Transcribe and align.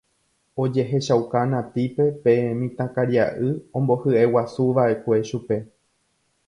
ojehechauka 0.63 1.41
Natípe 1.51 2.05
pe 2.23 2.33
mitãkaria'y 2.61 3.49
ombohyeguasuva'ekue 3.79 5.17
chupe 5.29 5.57